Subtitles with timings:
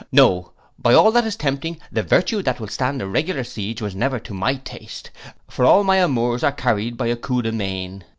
[0.11, 4.17] No, by all that's tempting, the virtue that will stand a regular siege was never
[4.21, 5.11] to my taste;
[5.47, 8.03] for all my amours are carried by a coup de main.